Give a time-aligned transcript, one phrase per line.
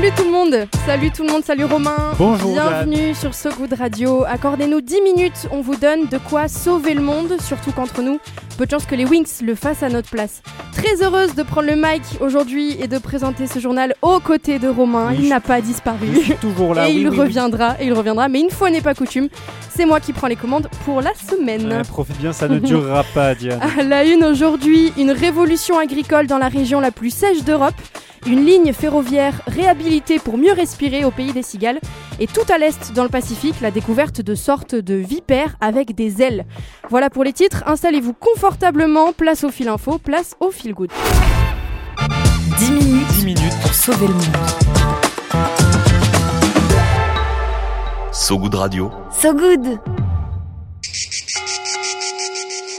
[0.00, 2.12] Salut tout le monde, salut tout le monde, salut Romain.
[2.18, 2.52] Bonjour.
[2.52, 4.24] Bienvenue sur So Good Radio.
[4.26, 8.18] Accordez-nous 10 minutes, on vous donne de quoi sauver le monde, surtout qu'entre nous,
[8.56, 10.40] peu de chance que les Wings le fassent à notre place.
[10.74, 14.68] Très heureuse de prendre le mic aujourd'hui et de présenter ce journal aux côtés de
[14.68, 15.08] Romain.
[15.10, 16.06] Oui, il je- n'a pas disparu.
[16.14, 16.88] Je suis toujours là.
[16.88, 18.28] et oui, il oui, reviendra, et il reviendra.
[18.28, 19.28] Mais une fois n'est pas coutume,
[19.68, 21.82] c'est moi qui prends les commandes pour la semaine.
[21.88, 23.60] Profite bien, ça ne durera pas, Diane.
[23.78, 27.74] À la une aujourd'hui, une révolution agricole dans la région la plus sèche d'Europe,
[28.26, 31.80] une ligne ferroviaire réhabilitée pour mieux respirer au pays des cigales,
[32.18, 36.22] et tout à l'est dans le Pacifique, la découverte de sortes de vipères avec des
[36.22, 36.44] ailes.
[36.90, 40.90] Voilà pour les titres, installez-vous confortablement, place au fil info, place au fil good.
[42.58, 43.60] 10 minutes 10 minutes.
[43.62, 44.36] pour sauver le monde.
[48.12, 48.90] So Good Radio.
[49.10, 49.78] So Good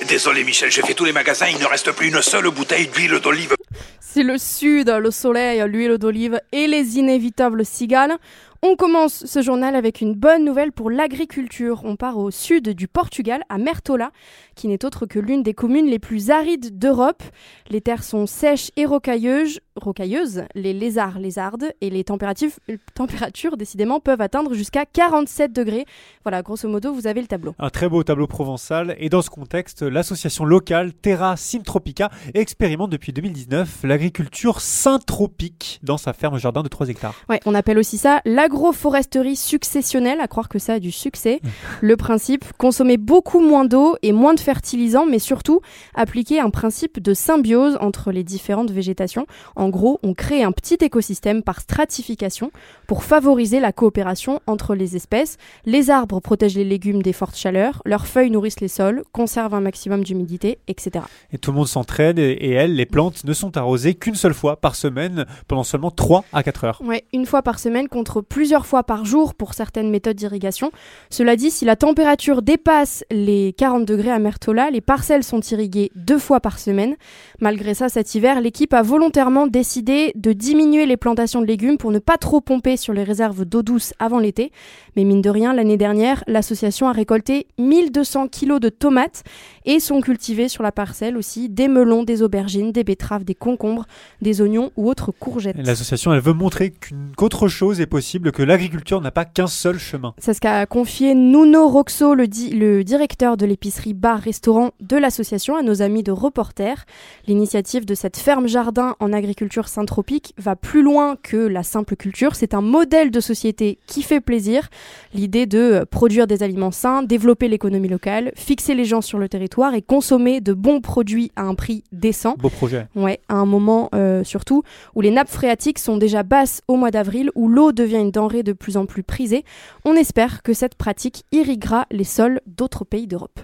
[0.08, 3.20] Désolé Michel, j'ai fait tous les magasins, il ne reste plus une seule bouteille d'huile
[3.24, 3.56] d'olive.
[4.00, 8.18] C'est le sud, le soleil, l'huile d'olive et les inévitables cigales.
[8.64, 11.81] On commence ce journal avec une bonne nouvelle pour l'agriculture.
[11.84, 14.12] On part au sud du Portugal, à Mertola,
[14.53, 17.23] qui n'est autre que l'une des communes les plus arides d'Europe.
[17.72, 22.52] Les terres sont sèches et rocailleuses, rocailleuses les lézards lézardes, et les températures,
[22.94, 25.88] températures décidément peuvent atteindre jusqu'à 47 degrés.
[26.23, 27.56] Voilà, grosso modo, vous avez le tableau.
[27.58, 28.96] Un très beau tableau provençal.
[29.00, 36.14] Et dans ce contexte, l'association locale Terra Simtropica expérimente depuis 2019 l'agriculture syntropique dans sa
[36.14, 37.16] ferme jardin de 3 hectares.
[37.28, 38.22] Ouais, on appelle aussi ça
[38.52, 41.40] l'agroforesterie successionnelle, à croire que ça a du succès.
[41.80, 45.62] Le principe, consommer beaucoup moins d'eau et moins de fertilisants, mais surtout
[45.96, 49.25] appliquer un principe de symbiose entre les différentes végétations.
[49.56, 52.52] En gros, on crée un petit écosystème par stratification
[52.88, 55.38] pour favoriser la coopération entre les espèces.
[55.66, 59.62] Les arbres protègent les légumes des fortes chaleurs, leurs feuilles nourrissent les sols, conservent un
[59.62, 61.06] maximum d'humidité, etc.
[61.31, 64.34] Et tout le monde s'entraîne et, et elles, les plantes, ne sont arrosées qu'une seule
[64.34, 66.81] fois par semaine pendant seulement 3 à 4 heures.
[66.84, 70.72] Ouais, une fois par semaine contre plusieurs fois par jour pour certaines méthodes d'irrigation.
[71.12, 75.91] Cela dit, si la température dépasse les 40 degrés à Mertola, les parcelles sont irriguées
[75.96, 76.96] deux fois par semaine.
[77.40, 81.91] Malgré ça, cet hiver, l'équipe a volontairement décidé de diminuer les plantations de légumes pour
[81.91, 84.51] ne pas trop pomper sur les réserves d'eau douce avant l'été.
[84.96, 89.24] Mais mine de rien, l'année dernière, l'association a récolté 1200 kilos de tomates
[89.66, 93.85] et sont cultivés sur la parcelle aussi des melons, des aubergines, des betteraves, des concombres,
[94.24, 95.59] des oignons ou autres courgettes.
[95.59, 96.74] Et L'association, elle veut montrer
[97.16, 100.14] qu'autre chose est possible, que l'agriculture n'a pas qu'un seul chemin.
[100.18, 105.56] C'est ce qu'a confié Nuno Roxo, le, di- le directeur de l'épicerie bar-restaurant de l'association,
[105.56, 106.86] à nos amis de reporters.
[107.28, 112.36] L'initiative de cette ferme-jardin en agriculture syntropique va plus loin que la simple culture.
[112.36, 114.69] C'est un modèle de société qui fait plaisir.
[115.13, 119.74] L'idée de produire des aliments sains, développer l'économie locale, fixer les gens sur le territoire
[119.74, 122.36] et consommer de bons produits à un prix décent.
[122.38, 122.88] Beau projet.
[122.96, 124.63] Ouais, à un moment euh, surtout
[124.96, 128.21] où les nappes phréatiques sont déjà basses au mois d'avril, où l'eau devient une denrée
[128.30, 129.44] de plus en plus prisée.
[129.84, 133.40] On espère que cette pratique irriguera les sols d'autres pays d'Europe.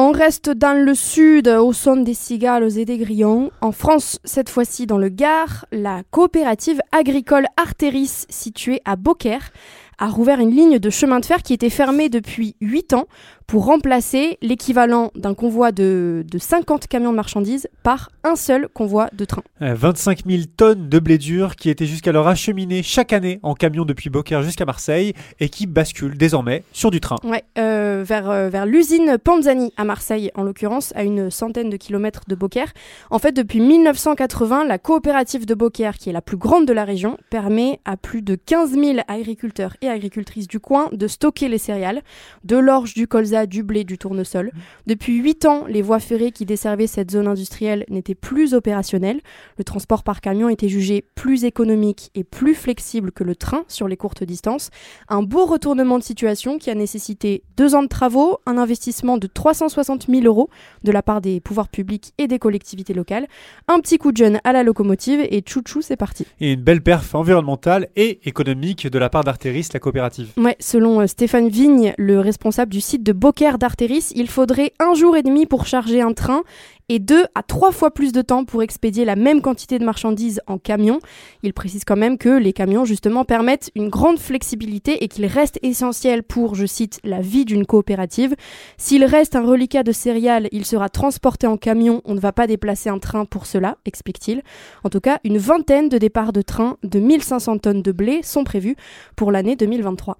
[0.00, 3.50] On reste dans le sud, au son des cigales et des grillons.
[3.60, 9.50] En France, cette fois-ci dans le Gard, la coopérative agricole Artéris, située à Beaucaire,
[9.98, 13.06] a rouvert une ligne de chemin de fer qui était fermée depuis 8 ans
[13.48, 19.08] pour remplacer l'équivalent d'un convoi de, de 50 camions de marchandises par un seul convoi
[19.14, 19.42] de train.
[19.62, 23.86] Euh, 25 000 tonnes de blé dur qui étaient jusqu'alors acheminées chaque année en camion
[23.86, 27.16] depuis Beaucaire jusqu'à Marseille et qui basculent désormais sur du train.
[27.24, 31.78] Ouais, euh, vers, euh, vers l'usine Panzani à Marseille, en l'occurrence, à une centaine de
[31.78, 32.74] kilomètres de Beaucaire.
[33.10, 36.84] En fait, depuis 1980, la coopérative de Beaucaire, qui est la plus grande de la
[36.84, 41.58] région, permet à plus de 15 000 agriculteurs et agricultrices du coin de stocker les
[41.58, 42.02] céréales,
[42.44, 44.52] de l'orge, du colza du blé, du tournesol.
[44.86, 49.20] Depuis 8 ans, les voies ferrées qui desservaient cette zone industrielle n'étaient plus opérationnelles.
[49.56, 53.88] Le transport par camion était jugé plus économique et plus flexible que le train sur
[53.88, 54.70] les courtes distances.
[55.08, 59.26] Un beau retournement de situation qui a nécessité deux ans de travaux, un investissement de
[59.26, 60.48] 360 000 euros
[60.84, 63.26] de la part des pouvoirs publics et des collectivités locales,
[63.66, 66.26] un petit coup de jeune à la locomotive et chouchou, c'est parti.
[66.40, 70.32] Et une belle perf environnementale et économique de la part d'Arteris, coopérative.
[70.60, 75.16] Selon euh, Stéphane Vigne, le responsable du site de Beaucaire d'Arteris, il faudrait un jour
[75.16, 76.42] et demi pour charger un train
[76.88, 80.40] et deux à trois fois plus de temps pour expédier la même quantité de marchandises
[80.46, 81.00] en camion.
[81.42, 85.58] Il précise quand même que les camions justement permettent une grande flexibilité et qu'ils restent
[85.62, 88.34] essentiels pour, je cite, la vie d'une coopérative.
[88.76, 92.46] S'il reste un reliquat de céréales, il sera transporté en camion, on ne va pas
[92.46, 94.42] déplacer un train pour cela, explique-t-il.
[94.84, 98.44] En tout cas, une vingtaine de départs de train de 1500 tonnes de blé sont
[98.44, 98.76] prévus
[99.16, 100.16] pour l'année 2023.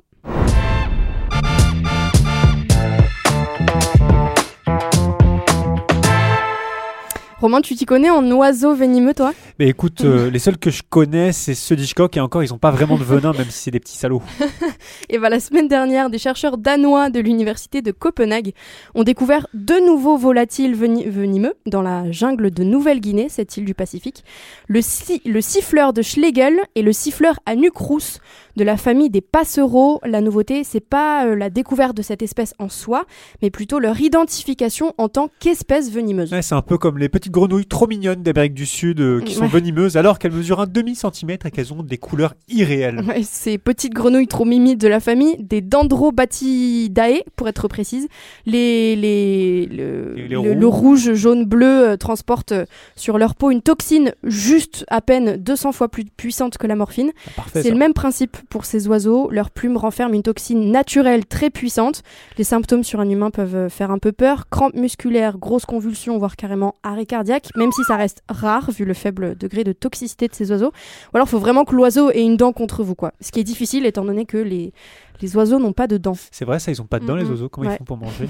[7.41, 9.33] Romain, tu t'y connais en oiseaux venimeux, toi?
[9.61, 12.59] Mais écoute, euh, les seuls que je connais, c'est ceux d'Hitchcock, et encore, ils n'ont
[12.59, 14.23] pas vraiment de venin, même si c'est des petits salauds.
[15.09, 18.55] Et bah, la semaine dernière, des chercheurs danois de l'université de Copenhague
[18.97, 23.75] ont découvert deux nouveaux volatiles veni- venimeux dans la jungle de Nouvelle-Guinée, cette île du
[23.75, 24.25] Pacifique.
[24.67, 28.19] Le, si- le siffleur de Schlegel et le siffleur à nuque rousse
[28.57, 30.01] de la famille des passereaux.
[30.05, 33.05] La nouveauté, c'est pas euh, la découverte de cette espèce en soi,
[33.43, 36.33] mais plutôt leur identification en tant qu'espèce venimeuse.
[36.33, 39.35] Ouais, c'est un peu comme les petites grenouilles trop mignonnes d'Amérique du Sud euh, qui
[39.35, 39.49] sont Ouais.
[39.49, 43.01] venimeuses alors qu'elles mesurent un demi-centimètre et qu'elles ont des couleurs irréelles.
[43.07, 48.09] Ouais, ces petites grenouilles trop mimi de la famille, des Dendrobatidae, pour être précise.
[48.47, 50.57] Les, les, le, Les- les le- rouges.
[50.57, 52.65] le rouge, jaune, bleu euh, transportent euh,
[52.97, 57.11] sur leur peau une toxine juste à peine 200 fois plus puissante que la morphine.
[57.37, 57.43] Ah.
[57.53, 59.29] C'est le même principe pour ces oiseaux.
[59.31, 62.03] Leurs plumes renferment une toxine naturelle très puissante.
[62.39, 64.49] Les symptômes sur un humain peuvent euh, faire un peu peur.
[64.51, 67.07] Crampes musculaires, grosses convulsions, voire carrément arrêt
[67.57, 70.73] même si ça reste rare vu le faible degré de toxicité de ces oiseaux.
[71.13, 73.13] Ou alors, il faut vraiment que l'oiseau ait une dent contre vous, quoi.
[73.21, 74.73] Ce qui est difficile étant donné que les,
[75.21, 76.17] les oiseaux n'ont pas de dents.
[76.31, 77.49] C'est vrai, ça, ils ont pas de dents, les oiseaux.
[77.49, 77.75] Comment Ouais.
[77.75, 78.29] ils font pour manger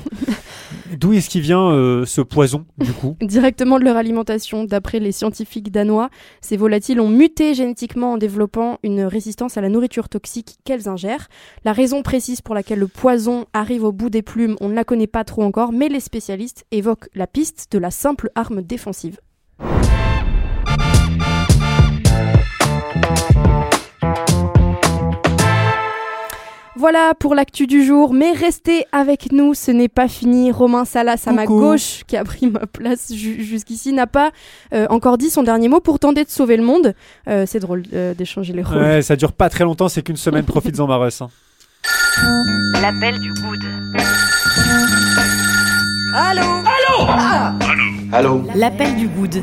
[0.99, 5.13] D'où est-ce qu'il vient euh, ce poison, du coup Directement de leur alimentation, d'après les
[5.13, 10.59] scientifiques danois, ces volatiles ont muté génétiquement en développant une résistance à la nourriture toxique
[10.65, 11.29] qu'elles ingèrent.
[11.65, 14.85] La raison précise pour laquelle le poison arrive au bout des plumes, on ne la
[14.85, 19.19] connaît pas trop encore, mais les spécialistes évoquent la piste de la simple arme défensive.
[26.79, 30.53] Voilà pour l'actu du jour, mais restez avec nous, ce n'est pas fini.
[30.53, 34.31] Romain Salas à ma gauche, qui a pris ma place ju- jusqu'ici, n'a pas
[34.73, 36.95] euh, encore dit son dernier mot pour tenter de sauver le monde.
[37.27, 38.79] Euh, c'est drôle euh, d'échanger les rôles.
[38.79, 41.21] Ouais, ça dure pas très longtemps, c'est qu'une semaine, profites-en, Marus.
[41.21, 41.31] hein.
[42.81, 43.65] L'appel du good.
[48.13, 48.43] Allô?
[48.55, 49.43] L'appel du good.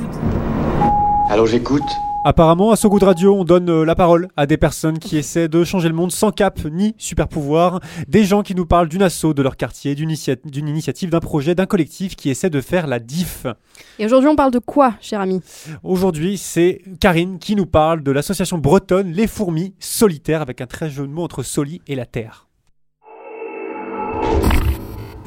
[1.30, 1.84] Allô, j'écoute
[2.28, 5.48] Apparemment, à So Good Radio, on donne euh, la parole à des personnes qui essaient
[5.48, 7.82] de changer le monde sans cap ni super pouvoir.
[8.08, 11.20] Des gens qui nous parlent d'une asso de leur quartier, d'une initia- d'une initiative, d'un
[11.20, 13.46] projet, d'un collectif qui essaie de faire la diff.
[14.00, 15.40] Et aujourd'hui, on parle de quoi, cher ami?
[15.84, 20.90] Aujourd'hui, c'est Karine qui nous parle de l'association bretonne Les Fourmis Solitaires avec un très
[20.90, 22.48] jeu de mots entre soli et la terre.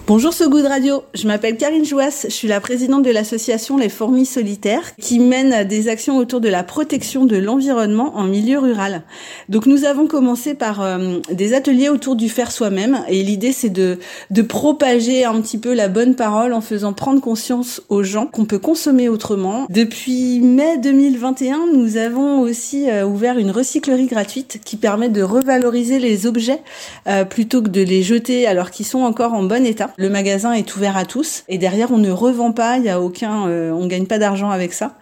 [0.09, 3.91] Bonjour So Good Radio, je m'appelle Karine Jouas, je suis la présidente de l'association Les
[3.91, 9.03] Fourmis Solitaires qui mène des actions autour de la protection de l'environnement en milieu rural.
[9.51, 13.69] Donc nous avons commencé par euh, des ateliers autour du faire soi-même et l'idée c'est
[13.69, 13.99] de,
[14.31, 18.47] de propager un petit peu la bonne parole en faisant prendre conscience aux gens qu'on
[18.47, 19.67] peut consommer autrement.
[19.69, 25.99] Depuis mai 2021, nous avons aussi euh, ouvert une recyclerie gratuite qui permet de revaloriser
[25.99, 26.63] les objets
[27.09, 29.91] euh, plutôt que de les jeter alors qu'ils sont encore en bon état.
[30.00, 33.00] Le magasin est ouvert à tous et derrière on ne revend pas, il y a
[33.00, 34.97] aucun, euh, on gagne pas d'argent avec ça.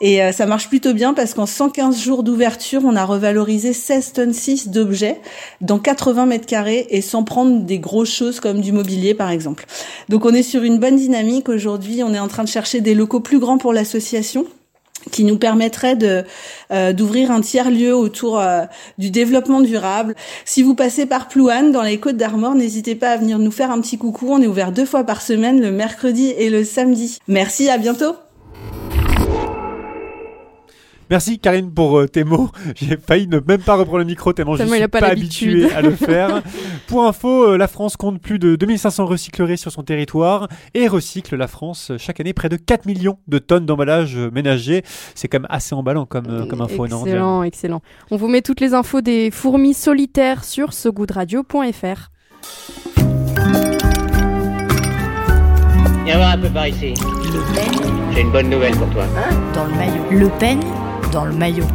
[0.00, 4.14] Et euh, ça marche plutôt bien parce qu'en 115 jours d'ouverture, on a revalorisé 16
[4.14, 5.20] tonnes 6 d'objets
[5.60, 9.66] dans 80 mètres carrés et sans prendre des grosses choses comme du mobilier par exemple.
[10.08, 12.02] Donc on est sur une bonne dynamique aujourd'hui.
[12.02, 14.46] On est en train de chercher des locaux plus grands pour l'association
[15.10, 16.24] qui nous permettrait de
[16.70, 18.62] euh, d'ouvrir un tiers lieu autour euh,
[18.98, 20.14] du développement durable.
[20.44, 23.70] Si vous passez par Plouane dans les Côtes d'Armor, n'hésitez pas à venir nous faire
[23.70, 24.28] un petit coucou.
[24.30, 27.18] On est ouvert deux fois par semaine, le mercredi et le samedi.
[27.28, 28.14] Merci, à bientôt.
[31.10, 32.50] Merci Karine pour euh, tes mots.
[32.74, 35.90] J'ai failli ne même pas reprendre le micro tellement je suis pas habitué à le
[35.96, 36.42] faire.
[36.86, 41.36] pour info, euh, la France compte plus de 2500 recycleries sur son territoire et recycle
[41.36, 44.82] la France euh, chaque année près de 4 millions de tonnes d'emballages ménagers.
[45.14, 46.84] C'est quand même assez emballant comme, euh, comme info.
[46.84, 47.82] Excellent, excellent.
[48.10, 52.10] On vous met toutes les infos des fourmis solitaires sur sogoodradio.fr.
[56.04, 56.94] Viens voir un peu par ici.
[56.94, 59.04] Le peigne J'ai une bonne nouvelle pour toi.
[59.54, 60.02] dans le maillot.
[60.10, 60.60] Le peigne
[61.10, 61.66] dans le maillot.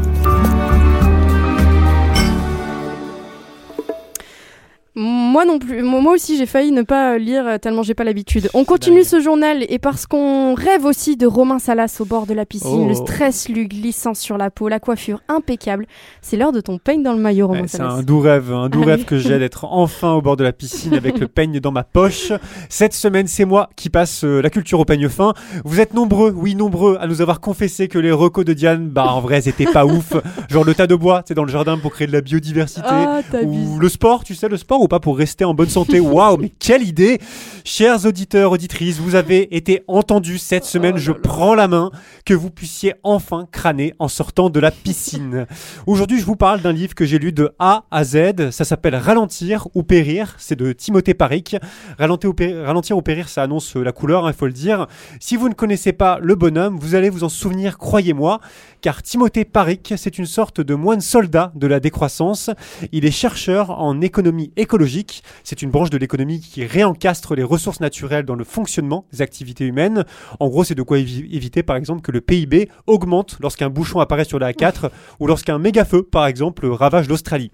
[4.96, 5.82] Moi non plus.
[5.82, 8.50] Moi aussi, j'ai failli ne pas lire euh, tellement j'ai pas l'habitude.
[8.54, 12.34] On continue ce journal et parce qu'on rêve aussi de Romain Salas au bord de
[12.36, 12.88] la piscine, Oh.
[12.88, 15.88] le stress lui glissant sur la peau, la coiffure impeccable.
[16.22, 17.94] C'est l'heure de ton peigne dans le maillot, Romain Ouais, c'est Salas.
[17.94, 19.06] un doux rêve, un doux Ah rêve oui.
[19.06, 22.32] que j'ai d'être enfin au bord de la piscine avec le peigne dans ma poche.
[22.70, 25.34] Cette semaine, c'est moi qui passe euh, la culture au peigne fin.
[25.66, 29.08] Vous êtes nombreux, oui nombreux, à nous avoir confessé que les recos de Diane, bah
[29.10, 30.14] en vrai, c'était pas ouf.
[30.50, 32.82] Genre le tas de bois, c'est dans le jardin pour créer de la biodiversité.
[32.88, 36.00] Ah, ou le sport, tu sais, le sport ou pas pour rester en bonne santé.
[36.00, 37.20] Waouh, mais quelle idée
[37.66, 40.98] Chers auditeurs, auditrices, vous avez été entendus cette semaine.
[40.98, 41.92] Je prends la main
[42.26, 45.48] que vous puissiez enfin crâner en sortant de la piscine.
[45.88, 48.50] Aujourd'hui, je vous parle d'un livre que j'ai lu de A à Z.
[48.52, 50.36] Ça s'appelle Ralentir ou Périr.
[50.38, 51.56] C'est de Timothée Paric.
[51.98, 54.88] Ralentir ou Périr, Ralentir ou Périr, ça annonce la couleur, il faut le dire.
[55.22, 58.42] Si vous ne connaissez pas le bonhomme, vous allez vous en souvenir, croyez-moi,
[58.82, 62.50] car Timothée Paric, c'est une sorte de moine soldat de la décroissance.
[62.92, 65.24] Il est chercheur en économie écologique.
[65.44, 69.66] C'est une branche de l'économie qui réencastre les ressources naturelles dans le fonctionnement des activités
[69.66, 70.04] humaines.
[70.40, 74.00] En gros, c'est de quoi évi- éviter, par exemple, que le PIB augmente lorsqu'un bouchon
[74.00, 74.90] apparaît sur la A4
[75.20, 77.52] ou lorsqu'un méga-feu, par exemple, ravage l'Australie.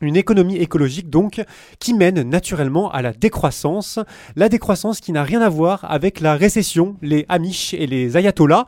[0.00, 1.42] Une économie écologique donc
[1.78, 3.98] qui mène naturellement à la décroissance,
[4.34, 8.66] la décroissance qui n'a rien à voir avec la récession, les Amish et les ayatollahs.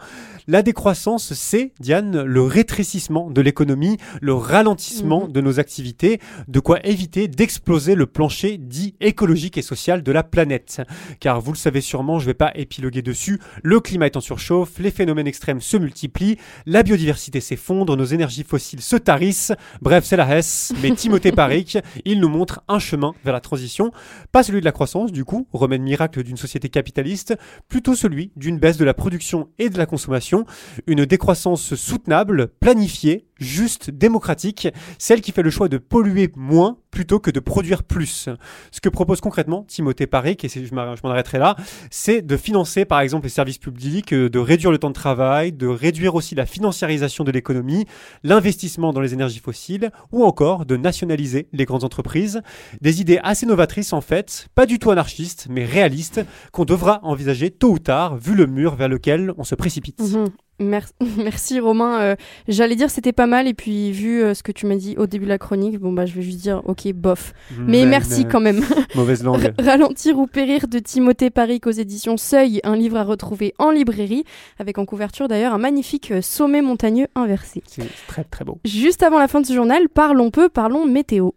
[0.48, 6.84] La décroissance, c'est, Diane, le rétrécissement de l'économie, le ralentissement de nos activités, de quoi
[6.84, 10.82] éviter d'exploser le plancher dit écologique et social de la planète.
[11.20, 14.20] Car vous le savez sûrement, je ne vais pas épiloguer dessus, le climat est en
[14.20, 20.04] surchauffe, les phénomènes extrêmes se multiplient, la biodiversité s'effondre, nos énergies fossiles se tarissent, bref,
[20.04, 20.90] c'est la Hesse, mais
[21.22, 23.92] Timothée Paric, il nous montre un chemin vers la transition,
[24.32, 27.36] pas celui de la croissance, du coup, remède miracle d'une société capitaliste,
[27.68, 30.46] plutôt celui d'une baisse de la production et de la consommation,
[30.88, 37.18] une décroissance soutenable, planifiée, juste, démocratique, celle qui fait le choix de polluer moins plutôt
[37.18, 38.28] que de produire plus.
[38.70, 41.56] Ce que propose concrètement Timothée Paric, et je m'en arrêterai là,
[41.90, 45.52] c'est de financer par exemple les services publics, euh, de réduire le temps de travail,
[45.52, 47.86] de réduire aussi la financiarisation de l'économie,
[48.22, 52.40] l'investissement dans les énergies fossiles, ou encore de nationaliser les grandes entreprises.
[52.80, 57.50] Des idées assez novatrices en fait, pas du tout anarchistes, mais réalistes, qu'on devra envisager
[57.50, 60.00] tôt ou tard, vu le mur vers lequel on se précipite.
[60.00, 60.30] Mhm.
[60.60, 62.00] Mer- Merci Romain.
[62.00, 62.16] Euh,
[62.48, 65.06] J'allais dire c'était pas mal et puis vu euh, ce que tu m'as dit au
[65.06, 67.32] début de la chronique, bon bah je vais juste dire ok bof.
[67.58, 68.62] Mais, Mais- merci mais- quand même.
[68.94, 69.52] Mauvaise langue.
[69.58, 74.24] Ralentir ou périr de Timothée Paric aux éditions Seuil, un livre à retrouver en librairie
[74.58, 77.62] avec en couverture d'ailleurs un magnifique euh, sommet montagneux inversé.
[77.66, 78.58] C'est très très beau.
[78.64, 81.30] Juste avant la fin de ce journal, parlons peu, parlons météo.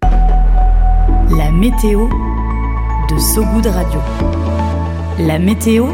[1.35, 2.07] La météo
[3.09, 3.99] de Sogoud Radio.
[5.19, 5.87] La météo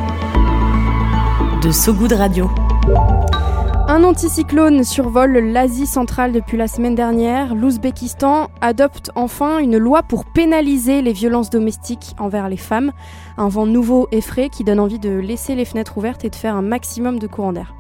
[1.64, 2.50] de Sogoud Radio.
[3.88, 7.56] Un anticyclone survole l'Asie centrale depuis la semaine dernière.
[7.56, 12.94] L'Ouzbékistan adopte enfin une loi pour pénaliser les violences domestiques envers les femmes.
[13.38, 16.36] Un vent nouveau et frais qui donne envie de laisser les fenêtres ouvertes et de
[16.36, 17.76] faire un maximum de courant d'air.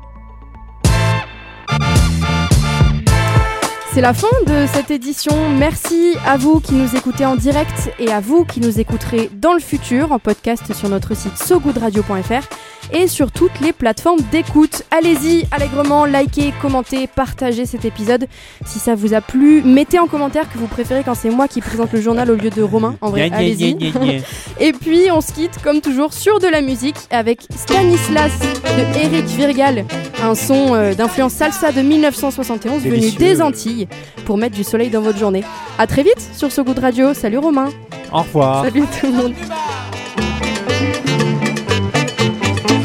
[3.93, 5.33] C'est la fin de cette édition.
[5.49, 9.53] Merci à vous qui nous écoutez en direct et à vous qui nous écouterez dans
[9.53, 12.47] le futur en podcast sur notre site sogoodradio.fr
[12.93, 14.83] et sur toutes les plateformes d'écoute.
[14.91, 18.27] Allez-y allègrement, likez, commentez, partagez cet épisode.
[18.65, 21.61] Si ça vous a plu, mettez en commentaire que vous préférez quand c'est moi qui
[21.61, 22.95] présente le journal au lieu de Romain.
[23.01, 23.77] En vrai, allez-y.
[24.59, 29.25] Et puis on se quitte comme toujours sur de la musique avec Stanislas de Eric
[29.25, 29.85] Virgal,
[30.23, 33.87] un son euh, d'influence salsa de 1971 venu des Antilles
[34.25, 35.43] pour mettre du soleil dans votre journée.
[35.77, 37.13] À très vite sur ce goût de radio.
[37.13, 37.69] Salut Romain.
[38.11, 38.63] Au revoir.
[38.63, 39.33] Salut tout le monde.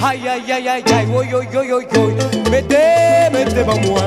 [0.06, 2.14] Ay, ay, ay, ay, ay, oy, oy, oy, oy, oy.
[2.48, 4.06] Mete, mete ban mwen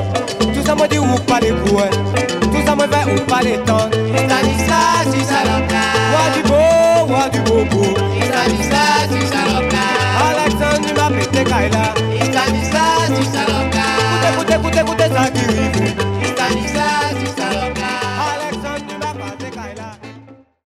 [0.54, 1.92] Tout sa mwen di ou pa de kouwen
[2.40, 7.28] Tout sa mwen ve ou pa de tan Stanislas, si salopla Roi du beau, roi
[7.28, 7.84] du bobo
[8.16, 9.84] Stanislas, si salopla
[10.24, 11.84] Alexandre, ma pete kaila
[12.16, 15.49] Stanislas, si salopla Koute, koute, koute, koute, sa ki